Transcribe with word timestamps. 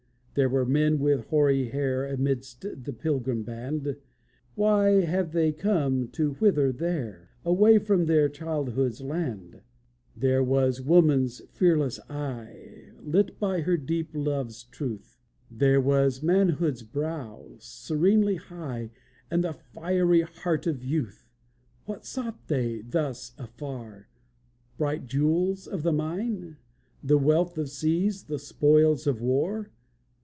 There 0.33 0.47
were 0.47 0.65
men 0.65 0.99
with 0.99 1.27
hoary 1.27 1.67
hair 1.71 2.05
Amidst 2.05 2.61
that 2.61 2.99
pilgrim 2.99 3.43
band; 3.43 3.97
Why 4.55 5.01
have 5.01 5.33
they 5.33 5.51
come 5.51 6.07
to 6.13 6.37
wither 6.39 6.71
there, 6.71 7.31
Away 7.43 7.77
from 7.79 8.05
their 8.05 8.29
childhood's 8.29 9.01
land? 9.01 9.59
There 10.15 10.41
was 10.41 10.81
woman's 10.81 11.41
fearless 11.49 11.99
eye, 12.09 12.91
Lit 13.03 13.39
by 13.41 13.59
her 13.59 13.75
deep 13.75 14.11
love's 14.13 14.63
truth; 14.63 15.19
There 15.51 15.81
was 15.81 16.23
manhood's 16.23 16.83
brow, 16.83 17.55
serenely 17.59 18.37
high, 18.37 18.91
And 19.29 19.43
the 19.43 19.51
fiery 19.51 20.21
heart 20.21 20.65
of 20.65 20.81
youth. 20.81 21.27
What 21.83 22.05
sought 22.05 22.47
they 22.47 22.79
thus 22.83 23.33
afar? 23.37 24.07
Bright 24.77 25.07
jewels 25.07 25.67
of 25.67 25.83
the 25.83 25.91
mine? 25.91 26.55
The 27.03 27.17
wealth 27.17 27.57
of 27.57 27.67
seas, 27.69 28.23
the 28.23 28.39
spoils 28.39 29.05
of 29.05 29.19
war? 29.19 29.71